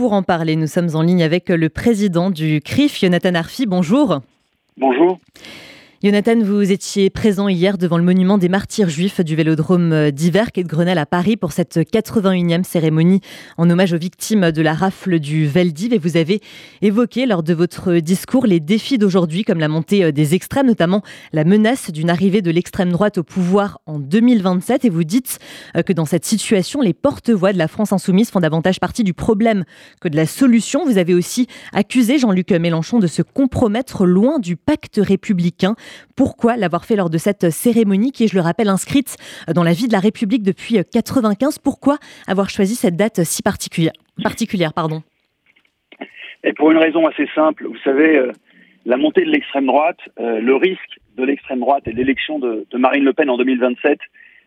pour 0.00 0.14
en 0.14 0.22
parler, 0.22 0.56
nous 0.56 0.66
sommes 0.66 0.88
en 0.94 1.02
ligne 1.02 1.22
avec 1.22 1.50
le 1.50 1.68
président 1.68 2.30
du 2.30 2.62
CRIF, 2.62 2.98
Jonathan 2.98 3.34
Arfi. 3.34 3.66
Bonjour. 3.66 4.20
Bonjour. 4.78 5.18
Jonathan, 6.02 6.40
vous 6.42 6.72
étiez 6.72 7.10
présent 7.10 7.46
hier 7.46 7.76
devant 7.76 7.98
le 7.98 8.04
monument 8.04 8.38
des 8.38 8.48
martyrs 8.48 8.88
juifs 8.88 9.20
du 9.20 9.36
vélodrome 9.36 10.10
d'Hiver 10.10 10.48
et 10.54 10.62
de 10.62 10.68
Grenelle 10.68 10.96
à 10.96 11.04
Paris 11.04 11.36
pour 11.36 11.52
cette 11.52 11.76
81e 11.76 12.64
cérémonie 12.64 13.20
en 13.58 13.68
hommage 13.68 13.92
aux 13.92 13.98
victimes 13.98 14.50
de 14.50 14.62
la 14.62 14.72
rafle 14.72 15.18
du 15.18 15.46
Veldiv 15.46 15.92
et 15.92 15.98
vous 15.98 16.16
avez 16.16 16.40
évoqué 16.80 17.26
lors 17.26 17.42
de 17.42 17.52
votre 17.52 17.96
discours 17.96 18.46
les 18.46 18.60
défis 18.60 18.96
d'aujourd'hui 18.96 19.44
comme 19.44 19.60
la 19.60 19.68
montée 19.68 20.10
des 20.10 20.34
extrêmes, 20.34 20.68
notamment 20.68 21.02
la 21.34 21.44
menace 21.44 21.90
d'une 21.90 22.08
arrivée 22.08 22.40
de 22.40 22.50
l'extrême 22.50 22.92
droite 22.92 23.18
au 23.18 23.22
pouvoir 23.22 23.78
en 23.84 23.98
2027 23.98 24.86
et 24.86 24.88
vous 24.88 25.04
dites 25.04 25.38
euh, 25.76 25.82
que 25.82 25.92
dans 25.92 26.06
cette 26.06 26.24
situation, 26.24 26.80
les 26.80 26.94
porte-voix 26.94 27.52
de 27.52 27.58
la 27.58 27.68
France 27.68 27.92
insoumise 27.92 28.30
font 28.30 28.40
davantage 28.40 28.80
partie 28.80 29.04
du 29.04 29.12
problème 29.12 29.64
que 30.00 30.08
de 30.08 30.16
la 30.16 30.24
solution. 30.24 30.86
Vous 30.86 30.96
avez 30.96 31.12
aussi 31.12 31.46
accusé 31.74 32.18
Jean-Luc 32.18 32.52
Mélenchon 32.52 33.00
de 33.00 33.06
se 33.06 33.20
compromettre 33.20 34.06
loin 34.06 34.38
du 34.38 34.56
pacte 34.56 34.98
républicain. 34.98 35.76
Pourquoi 36.16 36.56
l'avoir 36.56 36.84
fait 36.84 36.96
lors 36.96 37.10
de 37.10 37.18
cette 37.18 37.50
cérémonie 37.50 38.12
qui 38.12 38.24
est, 38.24 38.28
je 38.28 38.34
le 38.34 38.42
rappelle, 38.42 38.68
inscrite 38.68 39.16
dans 39.54 39.64
la 39.64 39.72
vie 39.72 39.88
de 39.88 39.92
la 39.92 40.00
République 40.00 40.42
depuis 40.42 40.78
95 40.92 41.58
Pourquoi 41.58 41.98
avoir 42.26 42.50
choisi 42.50 42.74
cette 42.74 42.96
date 42.96 43.24
si 43.24 43.42
particulière, 43.42 43.92
particulière 44.22 44.72
pardon? 44.72 45.02
Et 46.44 46.52
Pour 46.52 46.70
une 46.70 46.78
raison 46.78 47.06
assez 47.06 47.26
simple. 47.34 47.66
Vous 47.66 47.78
savez, 47.84 48.16
euh, 48.16 48.32
la 48.86 48.96
montée 48.96 49.24
de 49.24 49.30
l'extrême 49.30 49.66
droite, 49.66 49.98
euh, 50.18 50.40
le 50.40 50.56
risque 50.56 50.98
de 51.16 51.24
l'extrême 51.24 51.60
droite 51.60 51.86
et 51.86 51.92
l'élection 51.92 52.38
de, 52.38 52.66
Marine 52.74 53.04
Le 53.04 53.12
Pen 53.12 53.28
en 53.28 53.36
2027 53.36 53.98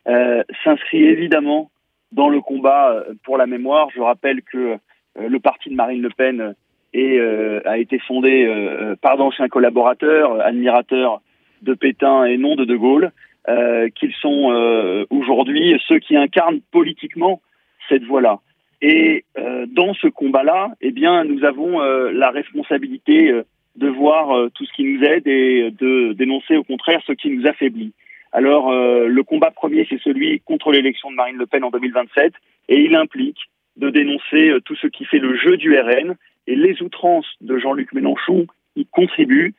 euh, 0.08 0.44
s'inscrit 0.64 1.04
évidemment 1.04 1.70
dans 2.12 2.30
le 2.30 2.42
combat 2.42 3.04
pour 3.24 3.38
la 3.38 3.46
mémoire. 3.46 3.90
Je 3.96 4.02
rappelle 4.02 4.42
que 4.44 4.78
le 5.16 5.40
parti 5.40 5.70
de 5.70 5.76
Marine 5.76 6.02
Le 6.02 6.10
Pen 6.10 6.54
a 7.66 7.78
été 7.80 7.98
fondé 8.00 8.96
par 9.02 9.18
d'anciens 9.18 9.48
collaborateurs, 9.48 10.40
admirateurs 10.42 11.22
de 11.64 11.74
Pétain 11.74 12.26
et 12.26 12.38
non 12.38 12.56
de 12.56 12.66
De 12.66 12.76
Gaulle, 12.76 13.12
euh, 13.50 13.90
qu'ils 13.90 14.14
sont 14.14 14.52
euh, 14.54 15.06
aujourd'hui 15.10 15.78
ceux 15.88 16.00
qui 16.00 16.16
incarnent 16.16 16.62
politiquement 16.72 17.42
cette 17.90 18.04
voie-là. 18.04 18.40
Et 18.82 19.26
euh, 19.38 19.66
dans 19.70 19.94
ce 19.96 20.08
combat-là, 20.08 20.72
eh 20.82 20.92
bien, 20.92 21.24
nous 21.24 21.44
avons 21.44 21.80
la 21.80 22.30
responsabilité 22.32 23.34
de 23.76 23.88
voir 23.88 24.50
tout 24.54 24.66
ce 24.66 24.74
qui 24.74 24.84
nous 24.84 25.04
aide 25.04 25.28
et 25.28 25.72
de 25.72 26.14
dénoncer 26.14 26.58
au 26.58 26.64
contraire 26.64 27.02
ce 27.06 27.14
qui 27.14 27.30
nous 27.30 27.48
affaiblit. 27.48 27.94
Alors, 28.32 28.72
le 28.72 29.24
combat 29.24 29.52
premier, 29.52 29.86
c'est 29.90 30.02
celui 30.02 30.40
contre 30.42 30.72
l'élection 30.72 31.12
de 31.12 31.16
Marine 31.16 31.38
Le 31.38 31.46
Pen 31.46 31.64
en 31.64 31.70
2027, 31.70 32.34
et 32.70 32.82
il 32.82 32.96
implique 32.96 33.50
de 33.78 33.90
dénoncer 33.90 34.54
tout 34.66 34.76
ce 34.76 34.88
qui 34.88 35.06
fait 35.06 35.20
le 35.20 35.36
jeu 35.38 35.58
du 35.58 35.78
RN 35.78 36.16
et 36.48 36.56
les 36.56 36.82
outrances 36.82 37.32
de 37.42 37.58
Jean-Luc 37.58 37.94
Mélenchon 37.94 38.48
y 38.76 38.86
contribuent 38.86 39.54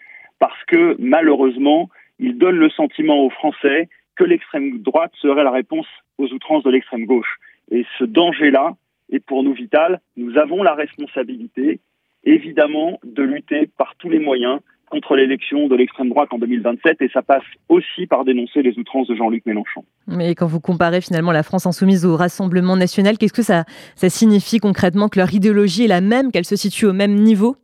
parce 0.44 0.62
que 0.66 0.94
malheureusement, 0.98 1.88
il 2.18 2.36
donne 2.36 2.56
le 2.56 2.68
sentiment 2.68 3.24
aux 3.24 3.30
Français 3.30 3.88
que 4.14 4.24
l'extrême 4.24 4.82
droite 4.82 5.12
serait 5.22 5.42
la 5.42 5.50
réponse 5.50 5.86
aux 6.18 6.30
outrances 6.34 6.62
de 6.64 6.70
l'extrême 6.70 7.06
gauche. 7.06 7.38
Et 7.70 7.86
ce 7.98 8.04
danger-là 8.04 8.76
est 9.10 9.24
pour 9.24 9.42
nous 9.42 9.54
vital. 9.54 10.02
Nous 10.18 10.36
avons 10.36 10.62
la 10.62 10.74
responsabilité, 10.74 11.80
évidemment, 12.24 12.98
de 13.04 13.22
lutter 13.22 13.70
par 13.78 13.94
tous 13.96 14.10
les 14.10 14.18
moyens 14.18 14.60
contre 14.90 15.16
l'élection 15.16 15.66
de 15.66 15.76
l'extrême 15.76 16.10
droite 16.10 16.28
en 16.30 16.38
2027 16.38 17.00
et 17.00 17.08
ça 17.08 17.22
passe 17.22 17.42
aussi 17.70 18.06
par 18.06 18.26
dénoncer 18.26 18.60
les 18.60 18.78
outrances 18.78 19.08
de 19.08 19.14
Jean-Luc 19.14 19.46
Mélenchon. 19.46 19.82
Mais 20.06 20.34
quand 20.34 20.46
vous 20.46 20.60
comparez 20.60 21.00
finalement 21.00 21.32
la 21.32 21.42
France 21.42 21.64
insoumise 21.64 22.04
au 22.04 22.16
Rassemblement 22.16 22.76
national, 22.76 23.16
qu'est-ce 23.16 23.32
que 23.32 23.42
ça, 23.42 23.64
ça 23.94 24.10
signifie 24.10 24.58
concrètement 24.58 25.08
que 25.08 25.18
leur 25.18 25.32
idéologie 25.32 25.86
est 25.86 25.88
la 25.88 26.02
même, 26.02 26.30
qu'elle 26.32 26.44
se 26.44 26.56
situe 26.56 26.84
au 26.84 26.92
même 26.92 27.14
niveau? 27.14 27.56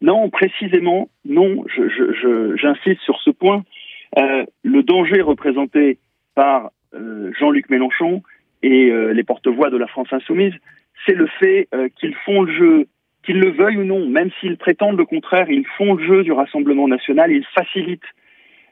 Non, 0.00 0.30
précisément, 0.30 1.08
non. 1.24 1.64
J'insiste 2.56 3.00
sur 3.02 3.20
ce 3.20 3.30
point. 3.30 3.64
Euh, 4.18 4.44
le 4.62 4.82
danger 4.82 5.20
représenté 5.20 5.98
par 6.34 6.70
euh, 6.94 7.30
Jean-Luc 7.38 7.68
Mélenchon 7.68 8.22
et 8.62 8.90
euh, 8.90 9.12
les 9.12 9.24
porte-voix 9.24 9.70
de 9.70 9.76
la 9.76 9.86
France 9.86 10.08
insoumise, 10.12 10.54
c'est 11.06 11.14
le 11.14 11.26
fait 11.26 11.68
qu'ils 11.96 12.14
font 12.26 12.42
le 12.42 12.52
jeu, 12.52 12.86
qu'ils 13.22 13.38
le 13.38 13.50
veuillent 13.50 13.76
ou 13.76 13.84
non, 13.84 14.06
même 14.06 14.30
s'ils 14.40 14.56
prétendent 14.56 14.98
le 14.98 15.04
contraire, 15.04 15.48
ils 15.48 15.66
font 15.76 15.94
le 15.94 16.04
jeu 16.04 16.22
du 16.24 16.32
Rassemblement 16.32 16.88
national, 16.88 17.30
ils 17.30 17.46
facilitent, 17.54 18.02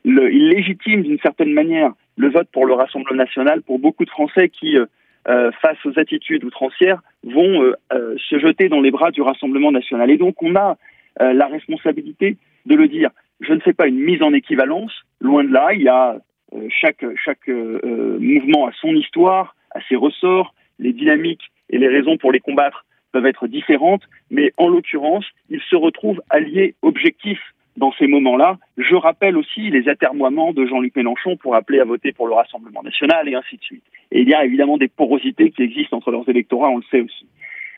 le, 0.04 0.32
ils 0.32 0.48
légitiment 0.48 1.02
d'une 1.02 1.20
certaine 1.20 1.52
manière 1.52 1.92
le 2.16 2.28
vote 2.28 2.48
pour 2.52 2.66
le 2.66 2.74
Rassemblement 2.74 3.16
national 3.16 3.62
pour 3.62 3.78
beaucoup 3.78 4.04
de 4.04 4.10
Français 4.10 4.48
qui, 4.48 4.76
face 5.24 5.78
aux 5.84 5.98
attitudes 6.00 6.42
outrancières, 6.42 7.00
vont 7.22 7.72
se 7.92 8.38
jeter 8.40 8.68
dans 8.68 8.80
les 8.80 8.90
bras 8.90 9.12
du 9.12 9.22
Rassemblement 9.22 9.70
national. 9.70 10.10
Et 10.10 10.16
donc 10.16 10.42
on 10.42 10.56
a 10.56 10.76
euh, 11.20 11.32
la 11.32 11.46
responsabilité 11.46 12.36
de 12.66 12.74
le 12.74 12.88
dire. 12.88 13.10
Je 13.40 13.52
ne 13.52 13.60
fais 13.60 13.72
pas 13.72 13.86
une 13.86 13.98
mise 13.98 14.22
en 14.22 14.32
équivalence, 14.32 14.92
loin 15.20 15.44
de 15.44 15.52
là, 15.52 15.72
il 15.72 15.82
y 15.82 15.88
a 15.88 16.18
euh, 16.54 16.68
chaque, 16.70 17.02
euh, 17.48 18.18
mouvement 18.20 18.66
a 18.66 18.72
son 18.80 18.94
histoire, 18.94 19.56
a 19.74 19.80
ses 19.88 19.96
ressorts, 19.96 20.54
les 20.78 20.92
dynamiques 20.92 21.50
et 21.70 21.78
les 21.78 21.88
raisons 21.88 22.16
pour 22.16 22.32
les 22.32 22.40
combattre 22.40 22.84
peuvent 23.12 23.26
être 23.26 23.46
différentes, 23.46 24.02
mais 24.30 24.52
en 24.58 24.68
l'occurrence, 24.68 25.24
ils 25.48 25.62
se 25.70 25.76
retrouvent 25.76 26.20
alliés 26.30 26.74
objectifs 26.82 27.54
dans 27.76 27.92
ces 27.92 28.06
moments-là. 28.06 28.58
Je 28.78 28.94
rappelle 28.94 29.36
aussi 29.36 29.70
les 29.70 29.88
atermoiements 29.88 30.52
de 30.52 30.66
Jean-Luc 30.66 30.96
Mélenchon 30.96 31.36
pour 31.36 31.54
appeler 31.54 31.80
à 31.80 31.84
voter 31.84 32.12
pour 32.12 32.26
le 32.26 32.34
Rassemblement 32.34 32.82
national 32.82 33.28
et 33.28 33.34
ainsi 33.34 33.56
de 33.56 33.62
suite. 33.62 33.84
Et 34.10 34.20
il 34.22 34.28
y 34.28 34.34
a 34.34 34.44
évidemment 34.44 34.78
des 34.78 34.88
porosités 34.88 35.50
qui 35.50 35.62
existent 35.62 35.96
entre 35.96 36.10
leurs 36.10 36.28
électorats, 36.28 36.70
on 36.70 36.78
le 36.78 36.84
sait 36.90 37.00
aussi. 37.00 37.26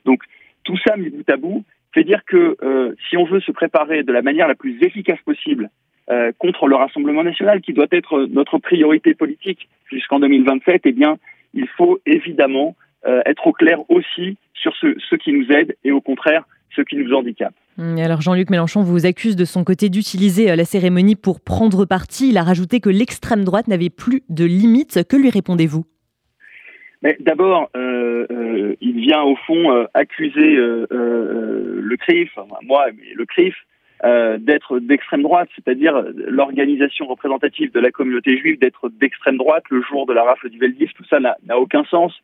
Donc 0.04 0.22
tout 0.64 0.76
ça 0.86 0.96
mis 0.96 1.10
bout 1.10 1.28
à 1.28 1.36
bout, 1.36 1.64
fait 1.98 2.04
dire 2.04 2.22
que 2.26 2.56
euh, 2.62 2.94
si 3.08 3.16
on 3.16 3.24
veut 3.24 3.40
se 3.40 3.50
préparer 3.50 4.04
de 4.04 4.12
la 4.12 4.22
manière 4.22 4.46
la 4.46 4.54
plus 4.54 4.78
efficace 4.82 5.18
possible 5.24 5.68
euh, 6.10 6.30
contre 6.38 6.68
le 6.68 6.76
Rassemblement 6.76 7.24
national, 7.24 7.60
qui 7.60 7.72
doit 7.72 7.88
être 7.90 8.26
notre 8.30 8.58
priorité 8.58 9.14
politique 9.14 9.68
jusqu'en 9.90 10.20
2027, 10.20 10.82
eh 10.84 10.92
bien, 10.92 11.18
il 11.54 11.66
faut 11.76 11.98
évidemment 12.06 12.76
euh, 13.06 13.20
être 13.26 13.46
au 13.48 13.52
clair 13.52 13.78
aussi 13.88 14.36
sur 14.54 14.74
ce, 14.76 14.94
ce 15.10 15.16
qui 15.16 15.32
nous 15.32 15.50
aide 15.50 15.76
et 15.84 15.90
au 15.90 16.00
contraire 16.00 16.44
ce 16.76 16.82
qui 16.82 16.96
nous 16.96 17.12
handicape. 17.12 17.54
Alors 17.78 18.20
Jean-Luc 18.20 18.50
Mélenchon 18.50 18.82
vous 18.82 19.06
accuse 19.06 19.34
de 19.34 19.44
son 19.44 19.64
côté 19.64 19.88
d'utiliser 19.88 20.54
la 20.54 20.64
cérémonie 20.64 21.16
pour 21.16 21.40
prendre 21.40 21.84
parti. 21.86 22.28
Il 22.28 22.36
a 22.36 22.42
rajouté 22.42 22.80
que 22.80 22.90
l'extrême 22.90 23.44
droite 23.44 23.66
n'avait 23.66 23.90
plus 23.90 24.22
de 24.28 24.44
limites. 24.44 25.06
Que 25.08 25.16
lui 25.16 25.30
répondez-vous? 25.30 25.84
D'abord, 27.20 27.70
euh, 27.76 28.26
euh, 28.30 28.74
il 28.80 29.00
vient 29.00 29.22
au 29.22 29.36
fond 29.36 29.72
euh, 29.72 29.84
accuser 29.94 30.56
le 30.56 31.96
CRIF, 31.96 32.30
moi, 32.62 32.86
mais 32.96 33.14
le 33.14 33.24
CRIF, 33.24 33.54
d'être 34.38 34.78
d'extrême 34.78 35.22
droite, 35.22 35.48
c'est-à-dire 35.56 36.04
l'organisation 36.28 37.06
représentative 37.06 37.72
de 37.72 37.80
la 37.80 37.90
communauté 37.90 38.36
juive 38.38 38.58
d'être 38.58 38.88
d'extrême 38.88 39.36
droite 39.36 39.64
le 39.70 39.82
jour 39.82 40.06
de 40.06 40.12
la 40.12 40.22
rafle 40.22 40.48
du 40.50 40.58
Veldiv, 40.58 40.92
tout 40.94 41.04
ça 41.10 41.18
n'a 41.20 41.58
aucun 41.58 41.84
sens. 41.84 42.14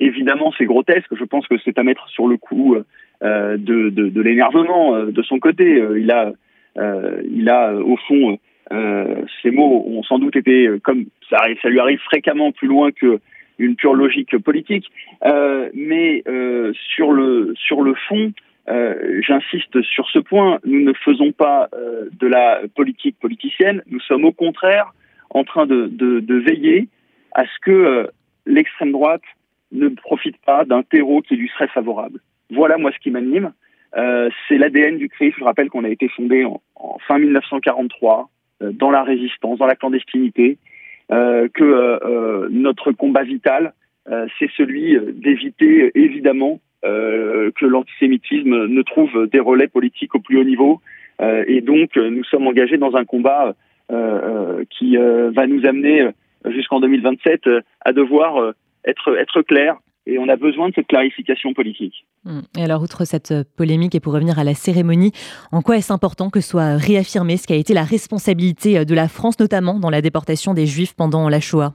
Évidemment, 0.00 0.52
c'est 0.58 0.66
grotesque. 0.66 1.14
Je 1.14 1.24
pense 1.24 1.46
que 1.46 1.56
c'est 1.64 1.78
à 1.78 1.84
mettre 1.84 2.08
sur 2.08 2.28
le 2.28 2.36
coup 2.36 2.76
de, 3.22 3.56
de, 3.56 3.88
de 3.88 4.20
l'énervement 4.20 5.04
de 5.04 5.22
son 5.22 5.38
côté. 5.38 5.82
il 5.96 6.10
a, 6.10 6.32
il 6.76 7.48
a 7.48 7.74
au 7.76 7.96
fond, 7.96 8.38
ces 8.70 9.50
mots 9.50 9.84
ont 9.86 10.02
sans 10.02 10.18
doute 10.18 10.36
été, 10.36 10.68
comme 10.82 11.06
ça, 11.30 11.38
ça 11.62 11.68
lui 11.70 11.80
arrive 11.80 12.00
fréquemment 12.00 12.52
plus 12.52 12.68
loin 12.68 12.90
que 12.92 13.20
une 13.58 13.76
pure 13.76 13.94
logique 13.94 14.36
politique. 14.38 14.90
Euh, 15.24 15.70
mais 15.74 16.22
euh, 16.26 16.72
sur 16.94 17.12
le 17.12 17.54
sur 17.56 17.82
le 17.82 17.94
fond, 18.08 18.32
euh, 18.68 19.20
j'insiste 19.26 19.82
sur 19.82 20.08
ce 20.10 20.18
point, 20.18 20.58
nous 20.64 20.80
ne 20.80 20.92
faisons 20.92 21.32
pas 21.32 21.68
de 21.72 22.26
la 22.26 22.60
politique 22.74 23.18
politicienne. 23.20 23.82
Nous 23.90 24.00
sommes 24.00 24.24
au 24.24 24.32
contraire 24.32 24.92
en 25.30 25.44
train 25.44 25.66
de, 25.66 25.88
de, 25.88 26.34
veiller 26.36 26.88
à 27.34 27.44
ce 27.44 27.58
que 27.62 28.10
l'extrême 28.44 28.92
droite 28.92 29.22
ne 29.72 29.88
profite 29.88 30.36
pas 30.44 30.64
d'un 30.66 30.82
terreau 30.82 31.22
qui 31.22 31.36
lui 31.36 31.48
serait 31.48 31.68
favorable. 31.68 32.20
Voilà 32.50 32.76
moi 32.76 32.92
ce 32.92 32.98
qui 32.98 33.10
m'anime. 33.10 33.52
C'est 33.94 34.58
l'ADN 34.58 34.98
du 34.98 35.08
CRIF. 35.08 35.34
Je 35.38 35.44
rappelle 35.44 35.70
qu'on 35.70 35.84
a 35.84 35.88
été 35.88 36.08
fondé 36.08 36.44
en, 36.44 36.60
en 36.76 36.98
fin 37.06 37.18
1943 37.18 38.28
euh, 38.62 38.72
dans 38.72 38.90
la 38.90 39.02
résistance, 39.02 39.58
dans 39.58 39.66
la 39.66 39.76
clandestinité, 39.76 40.58
que 41.52 41.62
euh, 41.62 41.98
euh, 42.04 42.48
notre 42.50 42.92
combat 42.92 43.22
vital, 43.22 43.74
c'est 44.38 44.50
celui 44.56 44.98
d'éviter 45.12 45.92
évidemment 45.94 46.58
que 46.82 47.64
l'antisémitisme 47.64 48.66
ne 48.66 48.82
trouve 48.82 49.28
des 49.28 49.38
relais 49.38 49.68
politiques 49.68 50.16
au 50.16 50.18
plus 50.18 50.38
haut 50.38 50.44
niveau. 50.44 50.80
et 51.20 51.60
donc, 51.60 51.94
nous 51.94 52.24
sommes 52.24 52.48
engagés 52.48 52.78
dans 52.78 52.96
un 52.96 53.04
combat 53.04 53.54
qui 54.70 54.96
va 54.96 55.46
nous 55.46 55.64
amener 55.64 56.08
jusqu'en 56.46 56.80
2027 56.80 57.42
à 57.84 57.92
devoir 57.92 58.54
être, 58.84 59.16
être 59.16 59.42
clair 59.42 59.76
et 60.06 60.18
on 60.18 60.28
a 60.28 60.36
besoin 60.36 60.68
de 60.68 60.74
cette 60.74 60.88
clarification 60.88 61.54
politique. 61.54 62.06
Hmm. 62.24 62.40
Et 62.56 62.64
alors, 62.64 62.82
outre 62.82 63.04
cette 63.04 63.30
euh, 63.30 63.44
polémique, 63.56 63.94
et 63.94 64.00
pour 64.00 64.12
revenir 64.12 64.38
à 64.38 64.44
la 64.44 64.54
cérémonie, 64.54 65.12
en 65.52 65.62
quoi 65.62 65.76
est-ce 65.76 65.92
important 65.92 66.30
que 66.30 66.40
soit 66.40 66.76
réaffirmé 66.76 67.36
ce 67.36 67.46
qui 67.46 67.52
a 67.52 67.56
été 67.56 67.74
la 67.74 67.84
responsabilité 67.84 68.78
euh, 68.78 68.84
de 68.84 68.94
la 68.94 69.08
France, 69.08 69.38
notamment 69.38 69.78
dans 69.78 69.90
la 69.90 70.02
déportation 70.02 70.54
des 70.54 70.66
Juifs 70.66 70.94
pendant 70.94 71.28
la 71.28 71.40
Shoah? 71.40 71.74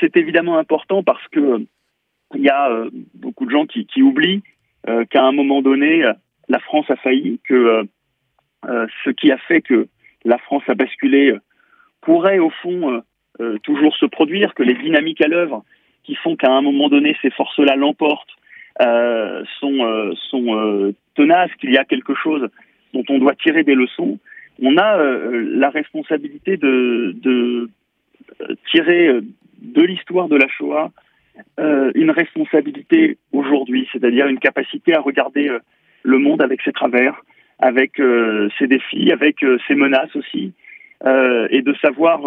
C'est 0.00 0.16
évidemment 0.16 0.58
important 0.58 1.02
parce 1.02 1.26
que 1.28 1.64
il 2.34 2.42
y 2.42 2.48
a 2.48 2.84
beaucoup 3.14 3.46
de 3.46 3.50
gens 3.50 3.66
qui, 3.66 3.86
qui 3.86 4.02
oublient 4.02 4.42
qu'à 5.10 5.24
un 5.24 5.32
moment 5.32 5.62
donné, 5.62 6.04
la 6.48 6.58
France 6.58 6.86
a 6.90 6.96
failli, 6.96 7.40
que 7.44 7.86
ce 8.64 9.10
qui 9.10 9.30
a 9.30 9.38
fait 9.38 9.62
que 9.62 9.88
la 10.24 10.38
France 10.38 10.62
a 10.68 10.74
basculé 10.74 11.34
pourrait 12.00 12.38
au 12.38 12.50
fond 12.50 13.02
toujours 13.62 13.96
se 13.96 14.06
produire, 14.06 14.54
que 14.54 14.62
les 14.62 14.74
dynamiques 14.74 15.20
à 15.20 15.28
l'œuvre 15.28 15.64
qui 16.04 16.14
font 16.14 16.36
qu'à 16.36 16.50
un 16.50 16.62
moment 16.62 16.88
donné 16.88 17.16
ces 17.22 17.30
forces-là 17.30 17.76
l'emportent 17.76 18.38
euh, 18.80 19.42
sont, 19.58 19.84
euh, 19.84 20.12
sont 20.30 20.56
euh, 20.56 20.94
tenaces, 21.16 21.50
qu'il 21.60 21.72
y 21.72 21.76
a 21.76 21.84
quelque 21.84 22.14
chose 22.14 22.48
dont 22.94 23.02
on 23.08 23.18
doit 23.18 23.34
tirer 23.34 23.64
des 23.64 23.74
leçons, 23.74 24.18
on 24.62 24.76
a 24.78 24.96
la 24.96 25.70
responsabilité 25.70 26.56
de 26.56 27.68
tirer 28.70 29.20
de 29.60 29.82
l'histoire 29.82 30.28
de 30.28 30.36
la 30.36 30.48
Shoah 30.48 30.90
une 31.58 32.10
responsabilité 32.10 33.18
aujourd'hui, 33.32 33.88
c'est-à-dire 33.92 34.26
une 34.26 34.40
capacité 34.40 34.94
à 34.94 35.00
regarder 35.00 35.48
le 36.02 36.18
monde 36.18 36.42
avec 36.42 36.60
ses 36.62 36.72
travers, 36.72 37.22
avec 37.60 38.00
ses 38.58 38.66
défis, 38.66 39.12
avec 39.12 39.44
ses 39.68 39.74
menaces 39.76 40.16
aussi, 40.16 40.52
et 41.04 41.62
de 41.62 41.74
savoir 41.80 42.20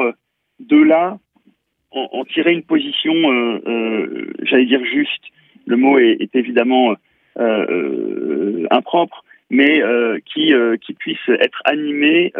de 0.67 0.81
là 0.81 1.17
en, 1.91 2.23
tirer 2.23 2.53
une 2.53 2.63
position, 2.63 3.13
j'allais 4.43 4.65
dire 4.65 4.83
juste, 4.85 5.23
le 5.65 5.75
mot 5.75 5.99
est, 5.99 6.29
évidemment 6.33 6.95
euh, 7.39 7.65
euh, 7.69 8.67
impropre, 8.71 9.23
mais 9.49 9.81
euh, 9.81 10.19
qui, 10.25 10.53
qui 10.81 10.93
puisse 10.93 11.27
être 11.27 11.61
animé 11.65 12.33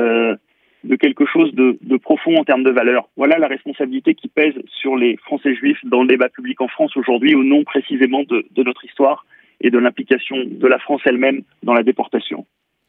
de 0.84 0.96
quelque 0.96 1.26
chose 1.26 1.54
de, 1.54 1.98
profond 1.98 2.36
en 2.38 2.44
termes 2.44 2.64
de 2.64 2.72
valeur. 2.72 3.10
Voilà 3.18 3.38
la 3.38 3.48
responsabilité 3.48 4.16
qui 4.16 4.28
pèse 4.28 4.56
sur 4.68 4.96
les 4.96 5.18
Français 5.18 5.54
juifs 5.56 5.80
dans 5.84 6.02
le 6.02 6.08
débat 6.08 6.30
public 6.30 6.60
en 6.62 6.68
France 6.68 6.96
aujourd'hui, 6.98 7.36
au 7.36 7.44
nom 7.44 7.64
précisément 7.64 8.24
de 8.24 8.64
notre 8.64 8.86
histoire 8.86 9.26
et 9.60 9.70
de 9.70 9.78
l'implication 9.78 10.38
de 10.46 10.68
la 10.68 10.80
France 10.80 11.02
elle-même 11.06 11.42
dans 11.64 11.74
la 11.74 11.84
déportation. 11.84 12.46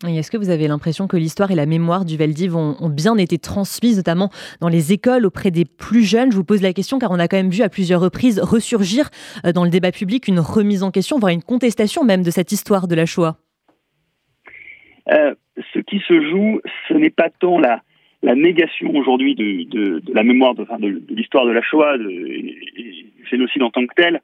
Est-ce 0.08 0.31
que 0.31 0.37
vous 0.37 0.50
avez 0.50 0.66
l'impression 0.69 1.06
que 1.06 1.16
l'histoire 1.16 1.50
et 1.50 1.54
la 1.54 1.66
mémoire 1.66 2.04
du 2.04 2.16
Veldiv 2.16 2.56
ont, 2.56 2.88
bien 2.88 3.16
été 3.16 3.38
transmises, 3.38 3.96
notamment 3.96 4.31
dans 4.60 4.69
les 4.69 4.93
écoles 4.93 5.26
auprès 5.26 5.50
des 5.50 5.64
plus 5.64 6.02
jeunes? 6.02 6.32
Je 6.32 6.37
vous 6.37 6.44
pose 6.44 6.62
la 6.62 6.72
question 6.72 6.99
car 6.99 7.10
on 7.10 7.19
a 7.19 7.28
quand 7.28 7.37
même 7.37 7.50
vu 7.50 7.62
à 7.62 7.69
plusieurs 7.69 8.00
reprises 8.00 8.40
ressurgir 8.40 9.10
euh, 9.46 9.52
dans 9.52 9.64
le 9.64 9.70
débat 9.70 9.93
public 9.93 10.28
une 10.28 10.40
remise 10.40 10.82
en 10.82 10.90
question, 10.90 11.19
voire 11.19 11.32
une 11.32 11.43
contestation 11.43 12.04
même 12.04 12.22
de 12.22 12.31
cette 12.31 12.52
histoire 12.52 12.88
de 12.88 12.94
la 12.94 13.06
Shoah. 13.06 13.37
Euh, 15.10 15.34
ce 15.72 15.78
qui 15.81 16.00
se 16.00 16.20
joue, 16.31 16.60
ce 16.88 16.94
n'est 16.94 17.10
pas 17.10 17.31
tant 17.31 17.58
la, 17.58 17.82
négation 18.22 18.94
aujourd'hui 18.94 19.34
de, 19.34 20.02
la 20.12 20.22
mémoire, 20.22 20.55
de, 20.55 20.64
l'histoire 21.08 21.46
de 21.46 21.52
la 21.52 21.62
Shoah 21.62 21.98
du 21.98 22.56
génocide 23.31 23.62
en 23.62 23.70
tant 23.70 23.87
que 23.87 23.94
tel, 23.94 24.20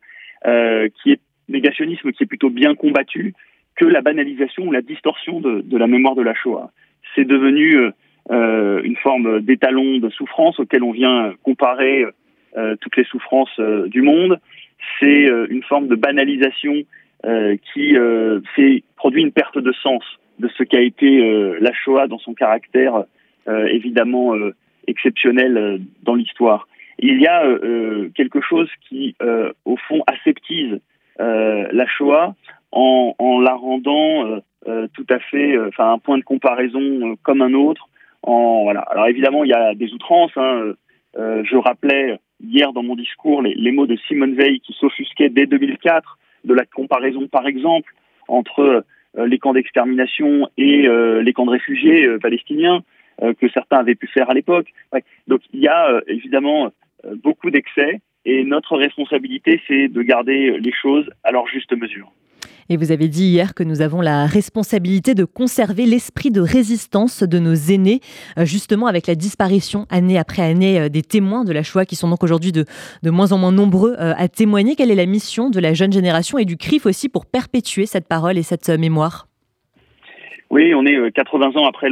euh, 0.46 0.88
qui 1.02 1.12
est 1.12 1.20
négationnisme 1.48 2.12
qui 2.12 2.24
est 2.24 2.26
plutôt 2.26 2.50
bien 2.50 2.74
combattu, 2.74 3.34
que 3.78 3.84
la 3.86 4.02
banalisation 4.02 4.64
ou 4.66 4.72
la 4.72 4.82
distorsion 4.82 5.40
de, 5.40 5.60
de 5.60 5.76
la 5.78 5.86
mémoire 5.86 6.14
de 6.14 6.22
la 6.22 6.34
Shoah. 6.34 6.70
C'est 7.14 7.24
devenu 7.24 7.78
euh, 7.78 7.90
euh 8.30 8.82
une 8.82 8.96
forme 8.96 9.40
d'étalon 9.40 9.98
de 9.98 10.10
souffrance 10.10 10.60
auquel 10.60 10.82
on 10.82 10.92
vient 10.92 11.32
comparer 11.42 12.04
euh, 12.56 12.76
toutes 12.80 12.96
les 12.96 13.04
souffrances 13.04 13.58
euh, 13.58 13.88
du 13.88 14.00
monde. 14.00 14.40
C'est 14.98 15.26
euh, 15.26 15.46
une 15.50 15.62
forme 15.62 15.86
de 15.88 15.94
banalisation 15.94 16.82
qui 17.74 17.96
fait, 18.54 18.84
produit 18.94 19.22
une 19.22 19.32
perte 19.32 19.58
de 19.58 19.72
sens 19.72 20.04
de 20.38 20.48
ce 20.56 20.62
qu'a 20.62 20.80
été 20.80 21.58
la 21.60 21.72
Shoah 21.72 22.06
dans 22.06 22.20
son 22.20 22.32
caractère 22.32 23.02
évidemment 23.48 24.34
exceptionnel 24.86 25.80
dans 26.04 26.14
l'histoire. 26.14 26.68
Il 27.00 27.20
y 27.20 27.26
a 27.26 27.42
quelque 28.14 28.40
chose 28.40 28.70
qui, 28.88 29.16
au 29.64 29.76
fond, 29.76 30.04
aseptise 30.06 30.78
la 31.18 31.86
Shoah 31.88 32.36
en, 32.72 33.14
en 33.18 33.40
la 33.40 33.54
rendant 33.54 34.26
euh, 34.26 34.40
euh, 34.66 34.88
tout 34.94 35.06
à 35.10 35.18
fait, 35.18 35.56
euh, 35.56 35.68
enfin 35.68 35.92
un 35.92 35.98
point 35.98 36.18
de 36.18 36.24
comparaison 36.24 37.16
comme 37.22 37.42
un 37.42 37.54
autre. 37.54 37.88
En, 38.22 38.64
voilà. 38.64 38.80
Alors 38.80 39.06
évidemment, 39.06 39.44
il 39.44 39.50
y 39.50 39.54
a 39.54 39.74
des 39.74 39.92
outrances. 39.92 40.36
Hein. 40.36 40.74
je 41.16 41.56
rappelais 41.56 42.18
hier 42.40 42.72
dans 42.72 42.82
mon 42.82 42.96
discours 42.96 43.42
les, 43.42 43.54
les 43.54 43.72
mots 43.72 43.86
de 43.86 43.96
Simone 44.08 44.34
Veil 44.34 44.60
qui 44.60 44.72
s'offusquait 44.74 45.30
dès 45.30 45.46
2004 45.46 46.18
de 46.44 46.54
la 46.54 46.64
comparaison, 46.64 47.26
par 47.28 47.46
exemple, 47.46 47.92
entre 48.28 48.84
les 49.16 49.38
camps 49.38 49.54
d'extermination 49.54 50.48
et 50.56 50.86
les 51.22 51.32
camps 51.32 51.46
de 51.46 51.50
réfugiés 51.50 52.06
palestiniens 52.20 52.82
que 53.20 53.48
certains 53.48 53.78
avaient 53.78 53.94
pu 53.94 54.06
faire 54.06 54.30
à 54.30 54.34
l'époque. 54.34 54.68
Ouais. 54.92 55.02
Donc 55.26 55.40
il 55.52 55.60
y 55.60 55.68
a 55.68 56.00
évidemment 56.06 56.70
beaucoup 57.22 57.50
d'excès 57.50 58.00
et 58.24 58.44
notre 58.44 58.76
responsabilité, 58.76 59.60
c'est 59.66 59.88
de 59.88 60.02
garder 60.02 60.58
les 60.58 60.72
choses 60.72 61.08
à 61.24 61.32
leur 61.32 61.46
juste 61.46 61.72
mesure. 61.72 62.12
Et 62.70 62.76
vous 62.76 62.92
avez 62.92 63.08
dit 63.08 63.24
hier 63.24 63.54
que 63.54 63.62
nous 63.62 63.80
avons 63.80 64.02
la 64.02 64.26
responsabilité 64.26 65.14
de 65.14 65.24
conserver 65.24 65.86
l'esprit 65.86 66.30
de 66.30 66.42
résistance 66.42 67.22
de 67.22 67.38
nos 67.38 67.54
aînés, 67.54 68.00
euh, 68.38 68.44
justement 68.44 68.86
avec 68.86 69.06
la 69.06 69.14
disparition 69.14 69.86
année 69.90 70.18
après 70.18 70.42
année 70.42 70.78
euh, 70.78 70.88
des 70.90 71.00
témoins 71.00 71.44
de 71.44 71.52
la 71.54 71.62
Shoah 71.62 71.86
qui 71.86 71.96
sont 71.96 72.10
donc 72.10 72.22
aujourd'hui 72.22 72.52
de, 72.52 72.66
de 73.02 73.10
moins 73.10 73.32
en 73.32 73.38
moins 73.38 73.52
nombreux 73.52 73.94
euh, 73.98 74.12
à 74.18 74.28
témoigner. 74.28 74.76
Quelle 74.76 74.90
est 74.90 74.96
la 74.96 75.06
mission 75.06 75.48
de 75.48 75.60
la 75.60 75.72
jeune 75.72 75.92
génération 75.92 76.36
et 76.36 76.44
du 76.44 76.58
CRIF 76.58 76.84
aussi 76.84 77.08
pour 77.08 77.24
perpétuer 77.24 77.86
cette 77.86 78.06
parole 78.06 78.36
et 78.36 78.42
cette 78.42 78.68
mémoire? 78.68 79.28
Oui, 80.50 80.74
on 80.74 80.84
est 80.84 81.10
80 81.12 81.56
ans 81.56 81.66
après 81.66 81.88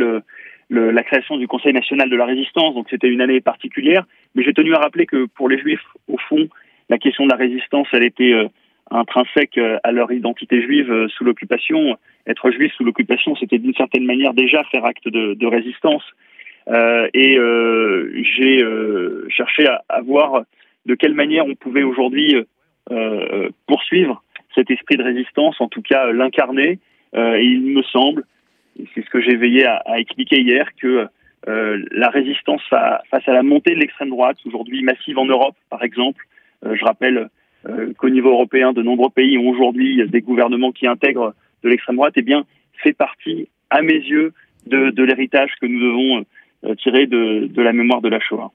la 0.70 1.02
création 1.04 1.38
du 1.38 1.48
Conseil 1.48 1.72
national 1.72 2.10
de 2.10 2.16
la 2.16 2.26
résistance, 2.26 2.74
donc 2.74 2.86
c'était 2.90 3.08
une 3.08 3.22
année 3.22 3.40
particulière. 3.40 4.06
Mais 4.34 4.42
j'ai 4.42 4.52
tenu 4.52 4.74
à 4.74 4.78
rappeler 4.78 5.06
que 5.06 5.26
pour 5.36 5.48
les 5.48 5.58
Juifs, 5.58 5.84
au 6.08 6.18
fond, 6.28 6.48
la 6.90 6.98
question 6.98 7.24
de 7.24 7.30
la 7.30 7.36
résistance, 7.36 7.86
elle 7.92 8.02
était 8.02 8.32
intrinsèque 8.90 9.58
euh, 9.58 9.78
à 9.82 9.92
leur 9.92 10.12
identité 10.12 10.62
juive 10.62 10.90
euh, 10.90 11.08
sous 11.08 11.24
l'occupation. 11.24 11.96
Être 12.26 12.50
juif 12.50 12.72
sous 12.76 12.84
l'occupation, 12.84 13.36
c'était 13.36 13.58
d'une 13.58 13.74
certaine 13.74 14.04
manière 14.04 14.34
déjà 14.34 14.64
faire 14.64 14.84
acte 14.84 15.08
de, 15.08 15.46
résistance. 15.46 16.02
Euh, 16.68 17.08
et 17.14 17.38
j'ai 18.34 18.64
cherché 19.28 19.68
à, 19.88 20.00
voir 20.02 20.42
de 20.86 20.94
quelle 20.96 21.14
manière 21.14 21.46
on 21.46 21.54
pouvait 21.54 21.84
aujourd'hui 21.84 22.34
poursuivre 23.68 24.24
cet 24.56 24.72
esprit 24.72 24.96
de 24.96 25.04
résistance, 25.04 25.60
en 25.60 25.68
tout 25.68 25.82
cas 25.82 26.10
l'incarner. 26.10 26.80
et 27.14 27.44
il 27.44 27.62
me 27.62 27.82
semble, 27.84 28.24
c'est 28.92 29.04
ce 29.04 29.10
que 29.10 29.20
j'ai 29.20 29.36
veillé 29.36 29.64
à, 29.64 29.98
expliquer 29.98 30.40
hier, 30.40 30.68
que 30.74 31.06
la 31.46 32.08
résistance 32.08 32.62
face 32.68 33.28
à 33.28 33.32
la 33.32 33.44
montée 33.44 33.76
de 33.76 33.78
l'extrême 33.78 34.10
droite, 34.10 34.38
aujourd'hui 34.44 34.82
massive 34.82 35.18
en 35.18 35.26
Europe 35.26 35.54
par 35.70 35.84
exemple, 35.84 36.26
je 36.64 36.84
rappelle 36.84 37.28
qu'au 37.98 38.08
niveau 38.08 38.30
européen, 38.30 38.72
de 38.72 38.82
nombreux 38.82 39.10
pays 39.10 39.38
ont 39.38 39.48
aujourd'hui 39.48 40.06
des 40.08 40.20
gouvernements 40.20 40.72
qui 40.72 40.86
intègrent 40.86 41.34
de 41.62 41.68
l'extrême 41.68 41.96
droite, 41.96 42.14
eh 42.16 42.22
bien, 42.22 42.44
fait 42.82 42.92
partie, 42.92 43.48
à 43.70 43.82
mes 43.82 43.94
yeux, 43.94 44.32
de, 44.66 45.02
l'héritage 45.02 45.50
que 45.60 45.66
nous 45.66 45.80
devons 45.80 46.24
euh, 46.64 46.74
tirer 46.74 47.06
de 47.06 47.62
la 47.62 47.72
mémoire 47.72 48.00
de 48.00 48.08
la 48.08 48.20
Shoah. 48.20 48.50